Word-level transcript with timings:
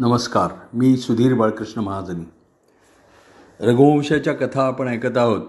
नमस्कार 0.00 0.52
मी 0.74 0.96
सुधीर 0.96 1.34
बाळकृष्ण 1.34 1.80
महाजनी. 1.80 2.24
रघुवंशाच्या 3.60 4.32
कथा 4.34 4.62
आपण 4.66 4.88
ऐकत 4.88 5.16
आहोत 5.16 5.40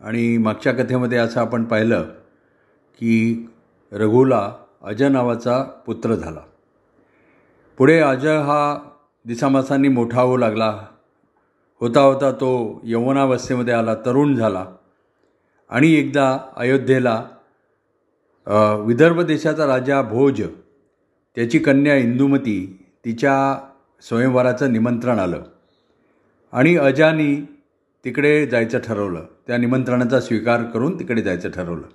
आणि 0.00 0.36
मागच्या 0.38 0.72
कथेमध्ये 0.72 1.18
असं 1.18 1.40
आपण 1.40 1.64
पाहिलं 1.64 2.02
की 2.98 3.48
रघुला 3.92 4.52
अजय 4.84 5.08
नावाचा 5.08 5.62
पुत्र 5.86 6.14
झाला. 6.14 6.40
पुढे 7.78 7.98
अजय 8.00 8.36
हा 8.36 8.78
दिसामासांनी 9.24 9.88
मोठा 9.88 10.20
होऊ 10.20 10.36
लागला. 10.36 10.70
होता 11.80 12.00
होता 12.00 12.30
तो 12.30 12.80
यवनावस्थेमध्ये 12.84 13.74
आला 13.74 13.94
तरुण 13.94 14.34
झाला 14.36 14.64
आणि 15.70 15.92
एकदा 15.92 16.38
अयोध्येला 16.56 17.22
विदर्भ 18.86 19.20
देशाचा 19.20 19.66
राजा 19.66 20.02
भोज 20.02 20.42
त्याची 21.34 21.58
कन्या 21.58 21.96
इंदुमती 21.96 22.86
तिच्या 23.04 23.67
स्वयंवराचं 24.00 24.72
निमंत्रण 24.72 25.18
आलं. 25.18 25.42
आणि 26.52 26.76
अजानी 26.76 27.36
तिकडे 28.04 28.46
जायचं 28.46 28.78
ठरवलं. 28.78 29.24
त्या 29.46 29.56
निमंत्रणाचा 29.56 30.20
स्वीकार 30.20 30.62
करून 30.62 30.98
तिकडे 30.98 31.22
जायचं 31.22 31.50
ठरवलं. 31.50 31.86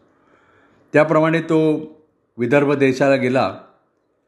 त्याप्रमाणे 0.94 1.42
तो 1.42 1.60
विदर्भ 2.38 2.74
देशाला 2.74 3.16
गेला 3.16 3.60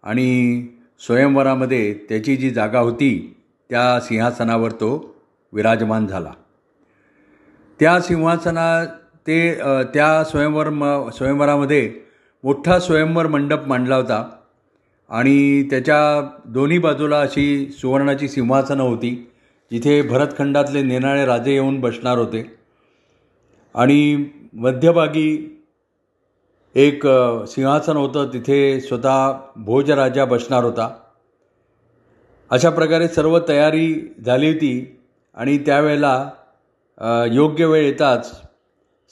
आणि 0.04 0.68
स्वयंवरामध्ये 1.00 1.94
त्याची 2.10 2.36
जी 2.36 2.50
जागा 2.50 2.80
होती 2.80 3.36
त्या 3.70 4.00
सिंहासनावर 4.00 4.72
तो 4.72 5.16
विराजमान 5.54 6.08
झाला. 6.08 6.32
त्या 7.80 8.02
सिंहासना 8.02 8.86
ते 9.28 9.56
त्या 9.94 10.24
स्वयंवर 10.24 10.70
म 10.70 11.10
स्वयंवरामध्ये 11.10 11.94
मोठा 12.44 12.80
स्वयंवर 12.80 13.28
मंडप 13.28 13.68
मांडला 13.68 13.96
होता. 13.96 14.35
आणि 15.10 15.64
त्याच्या 15.70 16.00
दोन्ही 16.46 16.78
बाजूला 16.80 17.20
अशी 17.22 17.66
सुवर्णाची 17.72 18.28
सिंहासनं 18.28 18.84
होती 18.84 19.12
जिथे 19.72 20.02
भरतखंडातले 20.02 20.82
नेनाळे 20.82 21.26
राजे 21.26 21.52
येऊन 21.54 21.80
बसणार 21.82 22.18
होते. 22.18 22.44
आणि 23.76 24.26
मध्यभागी 24.54 25.62
एक 26.76 27.08
सिंहासन 27.48 27.98
होतं 27.98 28.30
तिथे 28.34 28.80
स्वतः 28.82 29.32
भोजराजा 29.56 30.26
बसणार 30.26 30.64
होता. 30.64 30.90
अशा 32.52 32.70
प्रकारे 32.70 33.08
सर्व 33.08 33.38
तयारी 33.48 33.94
झाली 34.26 34.52
होती 34.52 34.98
आणि 35.38 35.58
त्यावेळेला 35.58 36.30
योग्य 37.32 37.66
वेळ 37.66 37.86
येताच 37.86 38.32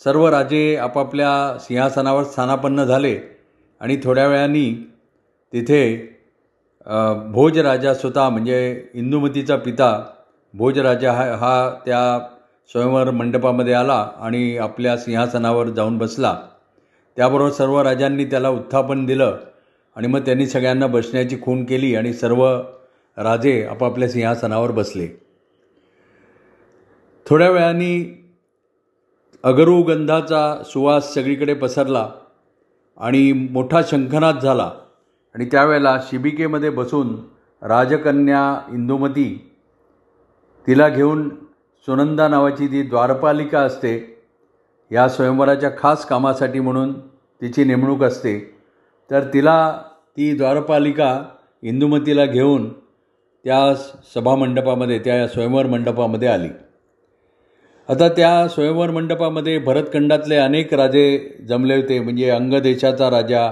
सर्व 0.02 0.28
राजे 0.30 0.76
आपापल्या 0.76 1.58
सिंहासनावर 1.60 2.24
स्थानापन्न 2.24 2.84
झाले 2.84 3.18
आणि 3.82 3.98
थोड्या 4.04 4.28
वेळाने 4.28 4.93
तिथे 5.54 5.96
भोजराजा 7.32 7.94
स्वतः 7.94 8.30
म्हणजे 8.30 8.90
इंदुमतीचा 8.94 9.56
पिता 9.56 9.90
भोजराजा 10.54 11.12
हा 11.14 11.24
हा 11.36 11.70
त्या 11.86 12.20
स्वयंवर 12.72 13.12
मंडपामध्ये 13.12 13.74
आला 13.74 14.00
आणि 14.20 14.58
आपल्या 14.58 14.98
सिंहासनावर 14.98 15.70
जाऊन 15.70 15.98
बसला. 15.98 16.36
त्याबरोबर 17.18 17.52
सर्व 17.52 17.82
राजांनी 17.82 18.26
त्याला 18.26 18.50
उत्थापन 18.50 19.06
दिलं 19.06 19.38
आणि 19.96 20.08
मग 20.08 20.20
त्यांनी 20.20 20.48
सगळ्यांना 20.48 20.88
बसण्याची 20.88 21.38
खून 21.42 21.64
केली 21.66 21.96
आणि 21.96 22.14
सर्व 22.14 22.46
राजे 23.18 23.64
आपापल्या 23.66 24.10
सिंहासनावर 24.10 24.72
बसले. 24.72 25.08
थोड्या 27.26 27.50
वेळाने 27.50 27.96
अगरुगंधाचा 29.44 30.62
सुवास 30.66 31.14
सगळीकडे 31.14 31.54
पसरला 31.54 32.10
आणि 32.98 33.32
मोठा 33.52 33.82
शंखनाद 33.88 34.40
झाला. 34.40 34.72
आणि 35.36 35.46
त्यावेळेला 35.46 36.00
शिबिकेमध्ये 36.12 36.70
बसून 36.70 37.16
राजकन्या 37.62 38.74
इंदुमती 38.74 39.52
तिला 40.68 40.90
घेऊन 40.90 41.30
सुनंदा 41.88 42.28
नावाची 42.28 42.68
जी 42.68 42.82
द्वारपालिका 42.82 43.60
असते 43.60 44.20
या 44.92 45.10
स्वयंवराच्या 45.10 45.70
खास 45.78 46.06
कामासाठी 46.06 46.60
म्हणून 46.60 46.94
तिची 47.42 47.64
नेमणूक 47.64 48.04
असते 48.04 48.58
तर 49.12 49.24
तिला 49.34 49.82
ती 50.18 50.38
द्वारपालिका 50.38 51.24
इंदुमतीला 51.62 52.26
घेऊन 52.26 52.70
त्या 53.46 53.76
सभामंडपामध्ये 54.16 55.00
त्या 55.00 55.28
स्वयंवर 55.28 55.66
मंडपामध्ये 55.66 56.28
आली. 56.28 56.50
आता 57.90 58.10
त्या 58.10 58.48
स्वयंवर 58.48 58.92
मंडपामध्ये 58.92 59.58
भरतखंडातले 59.60 60.36
अनेक 60.36 60.74
राजे 60.74 61.38
जमले 61.50 61.76
होते 61.76 62.00
म्हणजे 62.00 62.30
अंगदेशाचा 62.30 63.10
राजा 63.10 63.52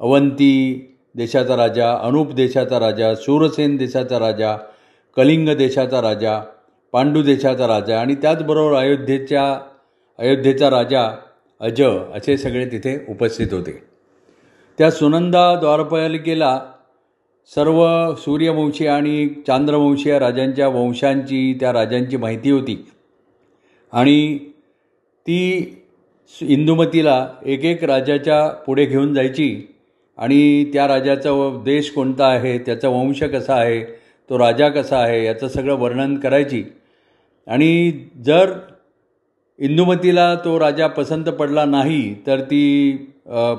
अवंती 0.00 0.88
देशाचा 1.16 1.56
राजा 1.56 1.96
अनुप 2.02 2.32
देशाचा 2.32 2.80
राजा 2.80 3.14
शूरसेन 3.14 3.76
देशाचा 3.76 4.18
राजा 4.18 4.56
कलिंग 5.16 5.48
देशाचा 5.48 6.02
राजा 6.02 6.42
पांडू 6.92 7.22
देशाचा 7.22 7.66
राजा 7.66 8.00
आणि 8.00 8.14
त्याचबरोबर 8.14 8.76
अयोध्येच्या 8.76 9.60
अयोध्येचा 10.18 10.70
राजा 10.70 11.18
अज 11.60 11.82
असे 12.14 12.36
सगळे 12.36 12.66
तिथे 12.66 13.06
उपस्थित 13.08 13.46
होते. 13.52 13.82
त्या 14.78 14.90
सुनंदा 14.90 15.54
द्वारपालिकेला 15.54 16.60
सर्व 17.54 18.14
सूर्यवंशी 18.14 18.86
आणि 18.86 19.28
चांद्रवंशीय 19.46 20.18
राजांच्या 20.18 20.68
वंशांची 20.68 21.56
त्या 21.60 21.72
राजांची 21.72 22.16
माहिती 22.16 22.50
होती. 22.50 22.86
आणि 23.92 24.38
ती 25.26 25.74
इंदुमतीला 26.42 27.28
एक 27.46 27.64
एक 27.64 27.84
राजाच्या 27.84 28.48
पुढे 28.48 28.84
घेऊन 28.84 29.14
जायची. 29.14 29.71
आणि 30.22 30.64
त्या 30.64 30.86
राजाचा 30.88 31.30
व- 31.30 31.62
देश 31.62 31.90
कोणता 31.90 32.26
आहे 32.26 32.58
त्याचा 32.58 32.88
वंश 32.88 33.22
कसा 33.22 33.54
आहे 33.54 33.84
तो 34.30 34.38
राजा 34.38 34.68
कसा 34.68 34.98
आहे 34.98 35.24
याचं 35.24 35.48
सगळं 35.48 35.74
वर्णन 35.74 36.16
करायची. 36.16 36.64
आणि 37.46 37.90
जर 38.24 38.52
इंदुमतीला 39.58 40.34
तो 40.34 40.60
राजा 40.60 40.86
पसंत 40.86 41.24
पडला 41.24 41.64
नाही 41.64 42.14
तर 42.26 42.40
ती 42.40 42.92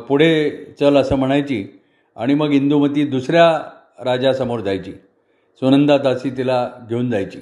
पुढे 0.07 0.49
चल 0.79 0.97
असं 0.97 1.15
म्हणायची 1.15 1.67
आणि 2.15 2.33
मग 2.33 2.51
इंदुमती 2.51 3.05
दुसऱ्या 3.05 3.47
राजासमोर 4.03 4.59
जायची. 4.59 4.91
सुनंदा 5.55 5.97
दासी 5.97 6.29
तिला 6.29 6.69
घेऊन 6.89 7.11
जायची. 7.11 7.39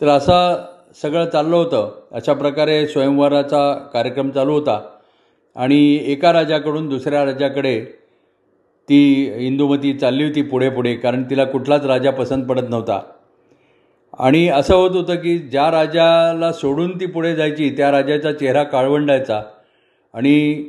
तर 0.00 0.08
असा 0.08 0.66
सगळं 1.02 1.26
चाललं 1.26 1.56
होतं. 1.56 2.02
अशा 2.12 2.32
प्रकारे 2.32 2.86
स्वयंवराचा 2.86 3.72
कार्यक्रम 3.92 4.30
चालू 4.30 4.52
होता. 4.52 4.80
आणि 5.56 5.98
एका 6.06 6.32
राजाकडून 6.32 6.88
दुसऱ्या 6.88 7.24
राजाकडे 7.24 7.84
ती 8.88 9.32
इंदुमती 9.46 9.92
चालली 9.92 10.24
होती 10.24 10.42
पुढे 10.42 10.68
पुढे 10.70 10.94
कारण 10.94 11.22
तिला 11.22 11.44
कुठलाच 11.44 11.84
राजा 11.84 12.10
पसंत 12.10 12.44
पडत 12.44 12.68
नव्हता. 12.70 13.00
आणि 14.18 14.48
असं 14.48 14.74
होत 14.74 14.90
होतं 14.90 15.14
की 15.14 15.38
ज्या 15.38 15.70
राजाला 15.70 16.52
सोडून 16.52 17.00
ती 17.00 17.06
पुढे 17.06 17.34
जायची 17.36 17.70
त्या 17.70 17.90
राजाचा 17.90 18.32
चेहरा 18.32 18.62
काळवंडायचा 18.62 19.42
आणि 20.14 20.64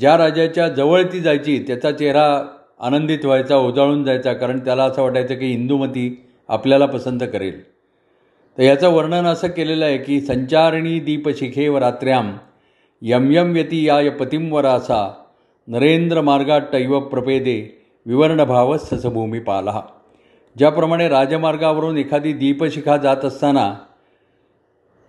ज्या 0.00 0.18
राजाच्या 0.18 0.68
जवळ 0.68 1.02
ती 1.02 1.20
जायची 1.20 1.64
त्याचा 1.66 1.92
चेहरा 1.92 2.44
आनंदित 2.80 3.24
व्हायचा 3.24 3.56
ओजाळून 3.56 4.04
जायचा 4.04 4.32
कारण 4.32 4.58
त्याला 4.58 4.84
असं 4.84 5.02
वाटायचं 5.02 5.34
की 5.34 5.52
इंदुमती 5.52 6.24
आपल्याला 6.48 6.86
पसंत 6.86 7.20
करेल. 7.32 7.62
तर 8.58 8.62
याचं 8.62 8.88
वर्णन 8.88 9.24
असं 9.24 9.48
केलेलं 9.48 9.84
आहे 9.84 9.98
की 9.98 10.20
संचारिणी 10.20 11.00
दीपशिखेव 11.00 11.78
रात्र्याम 11.78 12.36
यम 13.02 13.30
यम 13.30 13.52
व्यती 13.52 13.84
या 13.84 14.10
पतिंवर 14.10 14.64
असा 14.64 15.24
नरेंद्र 15.68 16.20
मार्गाटैव 16.20 17.00
प्रपेदे 17.00 17.86
विवर्णभाव 18.06 18.76
ससभूमी 18.76 19.38
पाला 19.38 19.80
ज्याप्रमाणे 20.56 21.08
राजमार्गावरून 21.08 21.98
एखादी 21.98 22.32
दीपशिखा 22.32 22.96
जात 22.96 23.24
असताना 23.24 23.74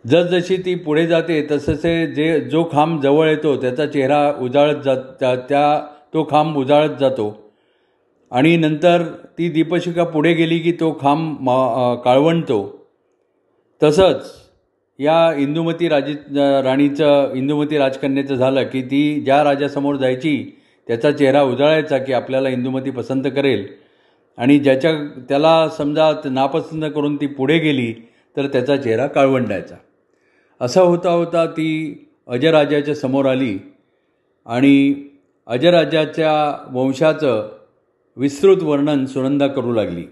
जसजशी 0.08 0.58
ती 0.58 0.76
पुढे 0.76 1.08
जाते 1.08 1.48
तससे 1.52 2.08
जे 2.08 2.40
जो 2.40 2.64
खांब 2.72 3.02
जवळ 3.02 3.30
येतो 3.30 3.62
त्याचा 3.62 3.86
चेहरा 3.86 4.34
उजाळत 4.40 4.76
जात 4.86 4.98
त्या 5.20 5.36
त्या 5.36 5.88
तो 6.14 6.28
खांब 6.32 6.58
उजाळत 6.58 6.96
जातो. 7.00 7.52
आणि 8.32 8.58
नंतर 8.58 9.04
ती 9.38 9.50
दीपशिखा 9.50 10.04
पुढे 10.04 10.34
गेली 10.34 10.60
की 10.60 10.72
तो 10.72 10.98
खांब 11.02 11.38
मा 11.40 11.96
काळवंटतो. 11.96 12.88
तसंच 13.84 14.41
या 15.02 15.34
इंदुमती 15.34 15.88
राजी 15.90 16.14
राणीचं 16.64 17.34
इंदुमती 17.34 17.78
राजकन्याचं 17.78 18.36
झालं 18.36 18.64
की 18.64 18.82
ती 18.82 19.22
ज्या 19.22 19.44
राजासमोर 19.44 19.96
जायची 19.96 20.58
त्याचा 20.88 21.12
चेहरा 21.12 21.42
उजळायचा 21.44 21.98
की 21.98 22.14
आपल्याला 22.14 22.50
इंदुमती 22.50 22.92
पसंत 22.92 23.24
करेल. 23.36 23.68
आणि 24.38 24.58
ज्याच्या 24.60 24.92
त्याला 25.30 25.70
समजा 25.70 26.12
नापसंत 26.26 26.92
करून 26.96 27.16
ती 27.16 27.28
पुढे 27.28 27.58
गेली 27.58 27.94
तर 28.38 28.48
त्याचा 28.48 28.78
चेहरा 28.78 29.08
काळवंडायचा. 29.08 29.76
असं 30.62 30.82
होता 30.82 31.12
होता 31.12 31.46
ती 31.46 31.70
अजराजाच्या 32.28 32.96
समोर 32.96 33.26
आली 33.26 33.58
आणि 34.46 34.94
अजराजाच्या 35.48 36.34
वंशाचं 36.72 37.50
विस्तृत 38.18 38.64
वर्णन 38.64 39.06
सुनंदा 39.06 39.48
करू 39.48 39.74
लागली. 39.74 40.04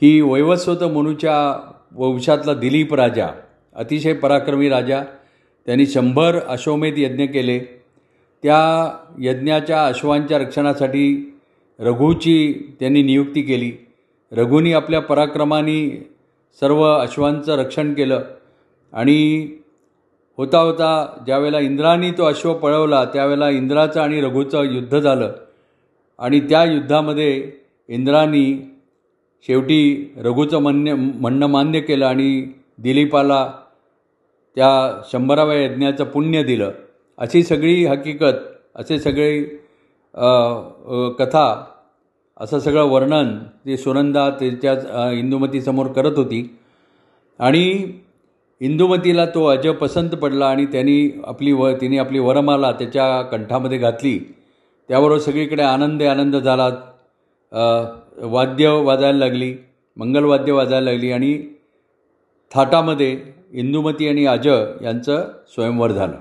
की 0.00 0.20
वैवस्वत 0.20 0.84
मनुच्या 0.84 1.38
वंशातला 1.94 2.54
दिलीप 2.54 2.94
राजा 2.94 3.28
अतिशय 3.74 4.12
पराक्रमी 4.12 4.68
राजा. 4.68 5.02
त्यांनी 5.66 5.86
शंभर 5.86 6.38
अश्वमेध 6.48 6.94
यज्ञ 6.96 7.24
केले. 7.24 7.58
त्या 8.42 8.92
यज्ञाच्या 9.20 9.86
अश्वांच्या 9.86 10.38
रक्षणासाठी 10.38 11.34
रघूची 11.78 12.52
त्यांनी 12.80 13.02
नियुक्ती 13.02 13.42
केली. 13.42 13.72
रघुनी 14.32 14.72
आपल्या 14.72 15.00
पराक्रमाने 15.00 16.10
सर्व 16.60 16.82
अश्वांचं 16.82 17.58
रक्षण 17.58 17.94
केलं 17.94 18.24
आणि 18.92 19.48
होता 20.36 20.58
होता 20.58 21.22
ज्यावेळेला 21.26 21.60
इंद्राने 21.60 22.10
तो 22.10 22.24
अश्व 22.24 22.54
पळवला 22.54 23.04
त्यावेळेला 23.04 23.50
इंद्राचं 23.50 24.00
आणि 24.00 24.20
रघूचं 24.20 24.62
युद्ध 24.62 25.00
झालं. 25.00 25.32
आणि 26.18 26.40
त्या 26.40 26.64
युद्धामध्ये 26.64 27.52
इंद्रानी 27.88 28.70
शेवटी 29.46 30.12
रघूचं 30.16 30.58
म्हणणे 30.58 30.92
म्हणणं 30.92 31.46
मान्य 31.46 31.80
केलं 31.80 32.06
आणि 32.06 32.46
दिलीपाला 32.78 33.52
त्या 34.56 35.00
शंभराव्या 35.12 35.56
यज्ञाचं 35.56 36.04
पुण्य 36.04 36.42
दिलं. 36.42 36.70
अशी 37.18 37.42
सगळी 37.42 37.84
हकीकत 37.86 38.38
असे 38.76 38.98
सगळे 38.98 39.40
कथा 41.18 41.64
असं 42.40 42.58
सगळं 42.58 42.84
वर्णन 42.84 43.38
ती 43.66 43.76
सुनंदा 43.76 44.28
त्याच्या 44.30 45.10
इंदुमतीसमोर 45.12 45.86
करत 45.86 46.16
होती. 46.16 46.58
आणि 47.38 47.92
इंदुमतीला 48.60 49.24
तो 49.26 49.44
अज 49.46 49.66
पसंत 49.80 50.10
पडला 50.10 50.46
आणि 50.46 50.64
त्यांनी 50.66 51.10
आपली 51.26 51.52
व 51.52 51.70
तिने 51.80 51.98
आपली 51.98 52.18
वरमाला 52.18 52.72
त्याच्या 52.72 53.22
कंठामध्ये 53.22 53.78
घातली. 53.78 54.18
त्याबरोबर 54.88 55.18
सगळीकडे 55.18 55.62
आनंद 55.62 56.02
आनंद 56.02 56.36
झाला. 56.36 56.68
वाद्य 58.22 58.68
वाजायला 58.84 59.18
लागली 59.18 59.54
मंगलवाद्य 59.96 60.52
वाजायला 60.52 60.90
लागली 60.90 61.10
आणि 61.12 61.32
थाटामध्ये 62.54 63.34
इंदुमती 63.52 64.08
आणि 64.08 64.26
अजय 64.26 64.64
यांचं 64.82 65.28
स्वयंवर 65.48 65.92
झालं 65.92 66.16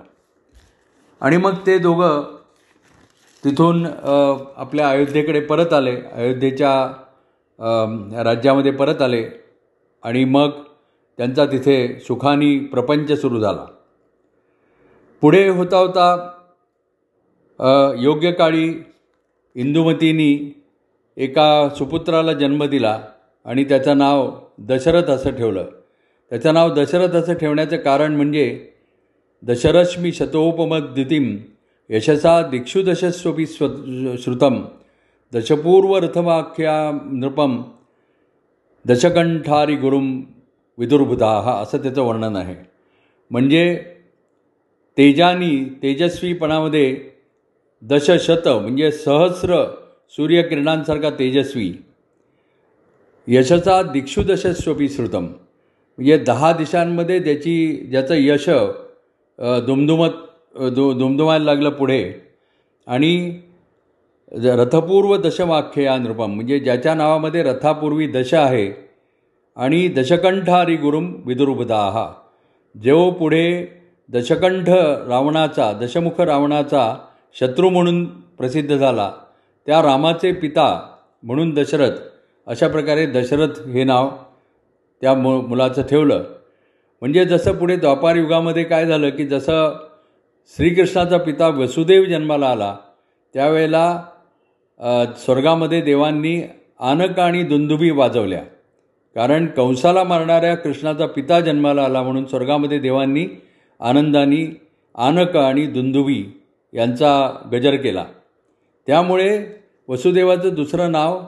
आणि 1.22 1.38
मग 1.38 1.54
ते 1.66 1.78
दोघं 1.78 2.24
तिथून 3.44 3.86
आपल्या 3.86 4.90
अयोध्येकडे 4.90 5.40
परत 5.40 5.74
आले. 5.74 6.02
अयोध्येच्या 6.14 6.94
राज्यामध्ये 8.24 8.72
परत 8.72 9.02
आले. 9.02 9.30
आणि 10.04 10.26
मग 10.26 10.50
त्यांचा 11.18 11.46
तिथे 11.46 12.00
सुखानी 12.00 12.60
प्रपंच 12.60 13.22
सुरू 13.22 13.40
झाला. 13.40 13.66
पुढे 15.22 15.50
होता 15.50 15.78
होता 15.78 16.32
योग्य 17.98 18.32
काळी 18.32 18.84
इंदुमतीनी 19.56 20.62
एका 21.18 21.70
सुपुत्राला 21.78 22.34
जन्म 22.34 22.64
दिला 22.64 23.02
आणि 23.46 23.64
त्याचं 23.64 23.98
नाव 23.98 24.40
दशरथ 24.60 25.04
असं 25.04 25.32
ठेवलं. 25.32 25.66
त्याचं 26.32 26.54
नाव 26.54 26.74
दशरथ 26.74 27.16
असं 27.16 27.34
ठेवण्याचं 27.34 27.78
कारण 27.78 28.16
म्हणजे 28.16 28.68
दशरश्मी 29.44 30.12
शतोपमद्दितीम 30.12 31.38
यशसा 31.90 32.42
दिक्षुदशस्वपी 32.48 33.46
स्व 33.46 33.68
श्रुतम 34.18 34.62
दशपूर्व 35.34 35.98
रथवाख्या 35.98 37.00
नृपम 37.12 37.62
दशकंठारी 38.86 39.76
गुरुम 39.76 40.24
विदुर्भुता 40.78 41.32
असं 41.62 41.78
त्याचं 41.78 42.02
वर्णन 42.02 42.36
आहे. 42.36 42.56
म्हणजे 43.32 43.64
तेजानी 44.98 45.80
तेजस्वीपणामध्ये 45.84 46.98
दशशत 47.82 48.48
म्हणजे 48.48 48.92
सहस्र 48.92 49.64
सूर्यकिरणांसारखा 50.10 51.10
तेजस्वी 51.10 51.74
यशचा 53.28 53.82
दिक्षुदशस्वपी 53.84 54.90
श्रुतम. 54.90 55.28
म्हणजे 55.98 56.18
दहा 56.18 56.52
दिशांमध्ये 56.54 57.20
ज्याची 57.20 57.88
ज्याचं 57.92 58.16
यश 58.18 58.50
दुमदुमत 59.66 60.10
दु 60.76 60.92
दुमदुमायला 60.94 61.46
लागलं 61.46 61.70
पुढे. 61.70 62.14
आणि 62.88 63.40
ज- 64.42 64.56
रथपूर्व 64.60 65.16
दशवाख्य 65.18 65.84
या 65.84 65.98
नृपम 65.98 66.32
म्हणजे 66.32 66.60
ज्याच्या 66.60 66.94
नावामध्ये 66.94 67.44
रथापूर्वी 67.44 68.08
दश 68.08 68.34
आहे. 68.34 68.92
आणि 69.58 69.88
दशकंठारी 69.88 70.76
गुरुम 70.76 71.14
विदुर्भदाहा 71.26 72.12
जो 72.76 73.12
पुढे 73.12 73.46
दशकंठ 74.10 74.70
रावणाचा 75.10 75.72
दशमुख 75.82 76.22
रावणाचा 76.22 76.96
शत्रू 77.40 77.70
म्हणून 77.70 78.06
प्रसिद्ध 78.06 78.78
झाला 78.78 79.12
त्या 79.66 79.82
रामाचे 79.82 80.32
पिता 80.32 80.68
म्हणून 81.24 81.54
दशरथ 81.54 81.98
अशा 82.48 82.68
प्रकारे 82.68 83.06
दशरथ 83.06 83.60
हे 83.68 83.84
नाव 83.84 84.10
त्या 85.02 85.14
मु 85.14 85.42
मुलाचं 85.42 85.82
ठेवलं. 85.82 86.24
म्हणजे 87.02 87.26
जसं 87.26 87.56
पुढे 87.58 87.76
द्वापार 87.76 88.16
युगामध्ये 88.16 88.64
काय 88.64 88.86
झालं 88.86 89.10
की 89.10 89.26
जसं 89.26 89.78
श्रीकृष्णाचा 90.56 91.18
पिता 91.18 91.48
वसुदेव 91.48 92.04
जन्माला 92.04 92.50
आला 92.50 92.76
त्यावेळेला 93.34 94.04
स्वर्गामध्ये 95.18 95.82
देवांनी 95.82 96.42
आनक 96.80 97.20
आणि 97.20 97.44
दुंदुबी 97.44 97.90
वाजवल्या. 97.92 98.44
कारण 99.16 99.46
कंसाला 99.48 100.04
मारणाऱ्या 100.04 100.56
कृष्णाचा 100.56 101.06
पिता 101.06 101.40
जन्माला 101.40 101.84
आला 101.84 102.02
म्हणून 102.04 102.26
स्वर्गामध्ये 102.26 102.80
देवांनी 102.80 103.26
आनंदानी 103.80 104.46
आनक 104.96 105.36
आणि 105.38 105.66
दुंदुबी 105.66 106.24
यांचा 106.74 107.12
गजर 107.52 107.76
केला. 107.76 108.06
त्यामुळे 108.88 109.46
वसुदेवाचं 109.88 110.54
दुसरं 110.54 110.92
नाव 110.92 111.22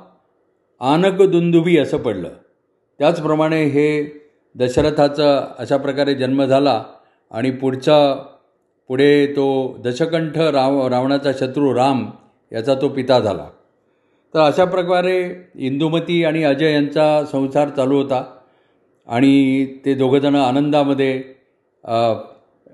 आनक 0.79 1.21
दुंदुबी 1.21 1.77
असं 1.77 1.97
पडलं. 1.97 2.29
त्याचप्रमाणे 2.99 3.63
हे 3.65 3.87
दशरथाचा 4.55 5.37
अशा 5.59 5.77
प्रकारे 5.77 6.13
जन्म 6.15 6.43
झाला 6.45 6.83
आणि 7.31 7.51
पुढचा 7.51 8.13
पुढे 8.89 9.25
तो 9.35 9.47
दशकंठ 9.83 10.37
राव 10.37 10.87
रावणाचा 10.87 11.31
शत्रू 11.39 11.73
राम 11.75 12.05
याचा 12.51 12.75
तो 12.75 12.87
पिता 12.87 13.19
झाला. 13.19 13.47
तर 14.33 14.39
अशा 14.39 14.65
प्रकारे 14.65 15.17
इंदुमती 15.55 16.23
आणि 16.23 16.43
अजय 16.43 16.73
यांचा 16.73 17.23
संसार 17.31 17.69
चालू 17.69 17.97
होता 17.97 18.23
आणि 19.07 19.65
ते 19.85 19.93
दोघंजणं 19.93 20.39
आनंदामध्ये 20.39 21.13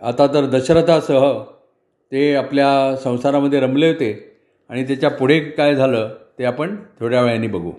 आता 0.02 0.28
तर 0.34 0.46
दशरथासह 0.46 1.32
ते 2.12 2.34
आपल्या 2.36 2.96
संसारामध्ये 3.04 3.60
रमले 3.60 3.88
होते 3.88 4.12
आणि 4.70 4.84
त्याच्या 4.84 5.10
पुढे 5.10 5.40
काय 5.40 5.76
झालं 5.76 6.10
ते 6.40 6.46
आपण 6.46 6.76
थोड्या 7.00 7.22
वेळाने 7.22 7.48
बघू. 7.48 7.72